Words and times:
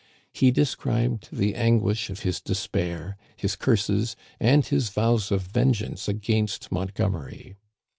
He 0.33 0.49
described 0.49 1.29
the 1.31 1.53
anguish 1.53 2.09
of 2.09 2.21
his 2.21 2.41
despair, 2.41 3.17
his 3.37 3.55
curses, 3.55 4.15
and 4.39 4.65
his 4.65 4.89
vows 4.89 5.29
of 5.31 5.43
vengeance 5.43 6.07
against 6.07 6.71
Montgomery. 6.71 7.55